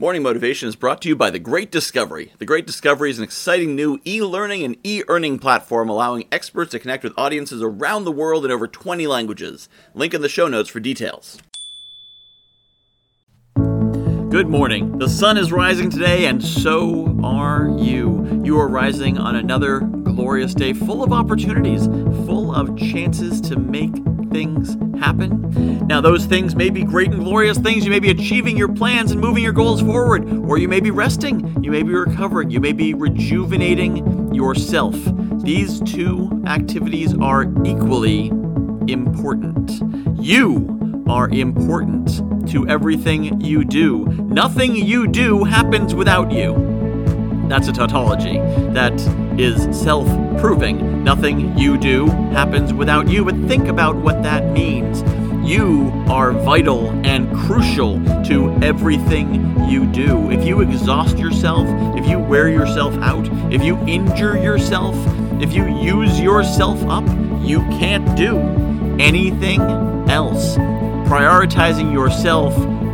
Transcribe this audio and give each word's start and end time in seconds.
Morning 0.00 0.22
Motivation 0.22 0.66
is 0.66 0.76
brought 0.76 1.02
to 1.02 1.10
you 1.10 1.14
by 1.14 1.28
The 1.28 1.38
Great 1.38 1.70
Discovery. 1.70 2.32
The 2.38 2.46
Great 2.46 2.66
Discovery 2.66 3.10
is 3.10 3.18
an 3.18 3.24
exciting 3.24 3.76
new 3.76 4.00
e 4.06 4.22
learning 4.22 4.62
and 4.62 4.78
e 4.82 5.02
earning 5.08 5.38
platform 5.38 5.90
allowing 5.90 6.26
experts 6.32 6.70
to 6.70 6.78
connect 6.78 7.04
with 7.04 7.12
audiences 7.18 7.62
around 7.62 8.04
the 8.04 8.10
world 8.10 8.46
in 8.46 8.50
over 8.50 8.66
20 8.66 9.06
languages. 9.06 9.68
Link 9.92 10.14
in 10.14 10.22
the 10.22 10.28
show 10.30 10.48
notes 10.48 10.70
for 10.70 10.80
details. 10.80 11.36
Good 13.54 14.48
morning. 14.48 14.96
The 14.96 15.06
sun 15.06 15.36
is 15.36 15.52
rising 15.52 15.90
today, 15.90 16.24
and 16.24 16.42
so 16.42 17.20
are 17.22 17.68
you. 17.78 18.40
You 18.42 18.58
are 18.58 18.68
rising 18.68 19.18
on 19.18 19.36
another 19.36 19.80
glorious 19.80 20.54
day 20.54 20.72
full 20.72 21.02
of 21.02 21.12
opportunities, 21.12 21.84
full 22.24 22.54
of 22.54 22.74
chances 22.78 23.38
to 23.42 23.58
make 23.58 23.92
things 24.30 24.76
happen. 25.00 25.86
Now, 25.86 26.00
those 26.00 26.24
things 26.24 26.54
may 26.54 26.70
be 26.70 26.82
great 26.84 27.10
and 27.10 27.24
glorious 27.24 27.58
things. 27.58 27.84
You 27.84 27.90
may 27.90 28.00
be 28.00 28.10
achieving 28.10 28.56
your 28.56 28.72
plans 28.72 29.10
and 29.10 29.20
moving 29.20 29.42
your 29.42 29.52
goals 29.52 29.80
forward, 29.80 30.30
or 30.48 30.58
you 30.58 30.68
may 30.68 30.80
be 30.80 30.90
resting, 30.90 31.62
you 31.62 31.70
may 31.70 31.82
be 31.82 31.92
recovering, 31.92 32.50
you 32.50 32.60
may 32.60 32.72
be 32.72 32.94
rejuvenating 32.94 34.32
yourself. 34.34 34.94
These 35.42 35.80
two 35.80 36.42
activities 36.46 37.14
are 37.18 37.44
equally 37.64 38.28
important. 38.88 39.80
You 40.22 41.04
are 41.08 41.28
important 41.30 42.48
to 42.50 42.68
everything 42.68 43.40
you 43.40 43.64
do. 43.64 44.06
Nothing 44.06 44.76
you 44.76 45.06
do 45.06 45.44
happens 45.44 45.94
without 45.94 46.30
you. 46.30 46.54
That's 47.48 47.68
a 47.68 47.72
tautology 47.72 48.38
that 48.74 48.96
is 49.40 49.56
self 49.76 50.06
proving. 50.38 51.02
Nothing 51.02 51.56
you 51.56 51.78
do 51.78 52.06
happens 52.32 52.74
without 52.74 53.08
you, 53.08 53.24
but 53.24 53.34
think 53.48 53.68
about 53.68 53.96
what 53.96 54.22
that 54.22 54.52
means. 54.52 55.02
You 55.48 55.90
are 56.08 56.32
vital 56.32 56.90
and 57.06 57.34
crucial 57.34 57.94
to 58.24 58.52
everything 58.62 59.66
you 59.68 59.86
do. 59.86 60.30
If 60.30 60.44
you 60.44 60.60
exhaust 60.60 61.16
yourself, 61.16 61.66
if 61.96 62.06
you 62.06 62.18
wear 62.18 62.50
yourself 62.50 62.94
out, 62.98 63.26
if 63.50 63.64
you 63.64 63.78
injure 63.86 64.36
yourself, 64.36 64.94
if 65.40 65.54
you 65.54 65.66
use 65.78 66.20
yourself 66.20 66.82
up, 66.84 67.04
you 67.40 67.60
can't 67.80 68.14
do 68.18 68.36
anything 69.00 69.62
else. 70.10 70.56
Prioritizing 71.08 71.90
yourself 71.92 72.52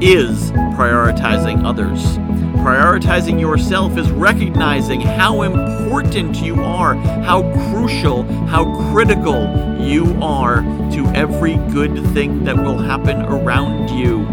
is 0.00 0.52
prioritizing 0.78 1.64
others. 1.64 2.16
Prioritizing 2.58 3.40
yourself 3.40 3.96
is 3.96 4.10
recognizing 4.10 5.00
how 5.00 5.42
important 5.42 6.36
you 6.36 6.60
are, 6.62 6.94
how 6.94 7.42
crucial, 7.70 8.24
how 8.46 8.90
critical 8.92 9.80
you 9.80 10.04
are 10.20 10.60
to 10.92 11.06
every 11.14 11.56
good 11.72 11.94
thing 12.12 12.44
that 12.44 12.56
will 12.56 12.76
happen 12.76 13.22
around 13.22 13.88
you. 13.90 14.26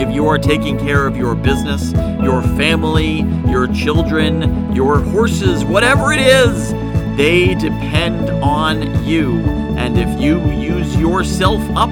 If 0.00 0.14
you 0.14 0.26
are 0.28 0.38
taking 0.38 0.78
care 0.78 1.06
of 1.06 1.16
your 1.16 1.34
business, 1.34 1.92
your 2.22 2.42
family, 2.42 3.22
your 3.50 3.66
children, 3.66 4.72
your 4.72 5.00
horses, 5.00 5.64
whatever 5.64 6.12
it 6.12 6.20
is, 6.20 6.72
they 7.18 7.52
depend 7.56 8.30
on 8.30 9.04
you. 9.04 9.40
And 9.76 9.98
if 9.98 10.20
you 10.20 10.40
use 10.52 10.94
yourself 10.94 11.60
up, 11.74 11.90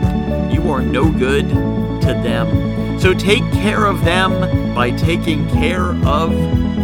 you 0.52 0.70
are 0.70 0.80
no 0.80 1.10
good 1.10 1.48
to 1.48 2.14
them. 2.22 3.00
So 3.00 3.12
take 3.12 3.42
care 3.50 3.86
of 3.86 4.04
them 4.04 4.72
by 4.72 4.92
taking 4.92 5.50
care 5.50 5.96
of 6.06 6.32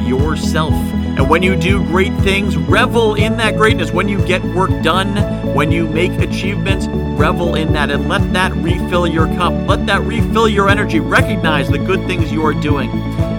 yourself. 0.09 0.75
And 1.15 1.29
when 1.29 1.43
you 1.43 1.55
do 1.57 1.85
great 1.85 2.13
things, 2.21 2.57
revel 2.57 3.17
in 3.17 3.37
that 3.37 3.57
greatness. 3.57 3.91
When 3.91 4.09
you 4.09 4.25
get 4.27 4.43
work 4.43 4.71
done, 4.83 5.15
when 5.55 5.71
you 5.71 5.87
make 5.87 6.13
achievements, 6.13 6.87
revel 6.89 7.55
in 7.55 7.75
that 7.75 7.91
and 7.91 8.09
let 8.09 8.33
that 8.33 8.53
refill 8.55 9.07
your 9.07 9.27
cup. 9.27 9.53
Let 9.69 9.85
that 9.87 10.01
refill 10.01 10.49
your 10.49 10.71
energy. 10.71 11.01
Recognize 11.01 11.69
the 11.69 11.79
good 11.79 12.07
things 12.07 12.33
you 12.33 12.43
are 12.47 12.55
doing. 12.55 12.91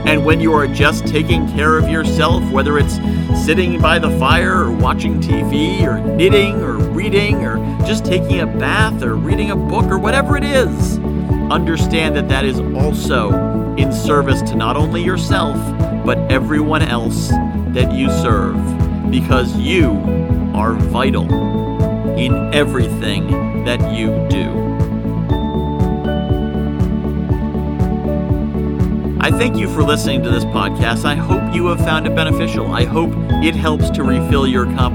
And 0.06 0.24
when 0.24 0.40
you 0.40 0.54
are 0.54 0.68
just 0.68 1.08
taking 1.08 1.52
care 1.54 1.78
of 1.80 1.90
yourself, 1.90 2.48
whether 2.52 2.78
it's 2.78 2.96
sitting 3.44 3.82
by 3.82 3.98
the 3.98 4.12
fire 4.20 4.66
or 4.66 4.72
watching 4.72 5.20
TV 5.20 5.82
or 5.82 6.00
knitting 6.00 6.62
or 6.62 6.78
reading 6.78 7.44
or 7.44 7.58
just 7.88 8.06
taking 8.06 8.42
a 8.42 8.46
bath 8.46 9.02
or 9.02 9.16
reading 9.16 9.50
a 9.50 9.56
book 9.56 9.86
or 9.86 9.98
whatever 9.98 10.38
it 10.38 10.44
is, 10.44 11.00
understand 11.50 12.16
that 12.16 12.30
that 12.30 12.46
is 12.46 12.60
also 12.60 13.32
in 13.78 13.92
service 13.92 14.44
to 14.44 14.56
not 14.56 14.78
only 14.78 15.04
yourself, 15.04 15.56
but 16.06 16.20
everyone 16.32 16.84
else 16.84 17.32
that 17.74 17.92
you 17.94 18.10
serve, 18.10 18.56
because 19.10 19.56
you 19.58 19.92
are 20.54 20.74
vital 20.74 21.28
in 22.18 22.54
everything 22.54 23.64
that 23.66 23.80
you 23.94 24.08
do. 24.30 24.64
I 29.20 29.32
thank 29.32 29.56
you 29.58 29.68
for 29.70 29.84
listening 29.84 30.22
to 30.24 30.30
this 30.30 30.44
podcast. 30.46 31.06
I 31.06 31.16
hope 31.16 31.56
you 31.56 31.68
have 31.68 31.80
found 31.80 32.06
it 32.06 32.14
beneficial. 32.14 32.74
I 32.74 32.84
hope 32.84 33.12
it 33.44 33.56
helps 33.56 33.90
to 33.92 34.04
refill 34.04 34.46
your 34.46 34.66
cup 34.66 34.92